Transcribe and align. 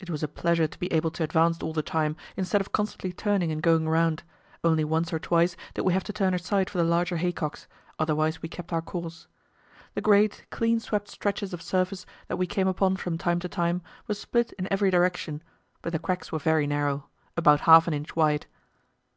It 0.00 0.10
was 0.10 0.24
a 0.24 0.26
pleasure 0.26 0.66
to 0.66 0.78
be 0.80 0.92
able 0.92 1.12
to 1.12 1.22
advance 1.22 1.62
all 1.62 1.72
the 1.72 1.84
time, 1.84 2.16
instead 2.36 2.60
of 2.60 2.72
constantly 2.72 3.12
turning 3.12 3.52
and 3.52 3.62
going 3.62 3.88
round; 3.88 4.24
only 4.64 4.82
once 4.82 5.12
or 5.12 5.20
twice 5.20 5.56
did 5.74 5.82
we 5.82 5.92
have 5.92 6.02
to 6.02 6.12
turn 6.12 6.34
aside 6.34 6.68
for 6.68 6.78
the 6.78 6.82
larger 6.84 7.16
haycocks, 7.18 7.68
otherwise 7.96 8.42
we 8.42 8.48
kept 8.48 8.72
our 8.72 8.82
course. 8.82 9.28
The 9.94 10.00
great, 10.00 10.46
clean 10.50 10.80
swept 10.80 11.06
stretches 11.06 11.54
of 11.54 11.62
surface 11.62 12.04
that 12.26 12.38
we 12.38 12.46
came 12.48 12.66
upon 12.66 12.96
from 12.96 13.16
time 13.16 13.38
to 13.38 13.48
time 13.48 13.82
were 14.08 14.14
split 14.14 14.50
in 14.58 14.66
every 14.68 14.90
direction, 14.90 15.44
but 15.80 15.92
the 15.92 16.00
cracks 16.00 16.32
were 16.32 16.40
very 16.40 16.66
narrow 16.66 17.08
about 17.36 17.60
half 17.60 17.86
an 17.86 17.94
inch 17.94 18.16
wide. 18.16 18.46